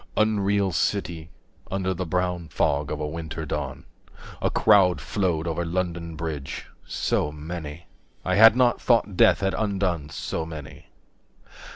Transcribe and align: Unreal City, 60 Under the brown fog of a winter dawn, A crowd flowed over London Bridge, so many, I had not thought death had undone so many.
Unreal 0.17 0.71
City, 0.71 1.29
60 1.65 1.67
Under 1.75 1.93
the 1.93 2.07
brown 2.07 2.47
fog 2.47 2.89
of 2.91 2.99
a 2.99 3.05
winter 3.05 3.45
dawn, 3.45 3.85
A 4.41 4.49
crowd 4.49 4.99
flowed 4.99 5.45
over 5.45 5.63
London 5.63 6.15
Bridge, 6.15 6.65
so 6.87 7.31
many, 7.31 7.85
I 8.25 8.33
had 8.33 8.55
not 8.55 8.81
thought 8.81 9.15
death 9.15 9.41
had 9.41 9.53
undone 9.53 10.09
so 10.09 10.43
many. 10.43 10.87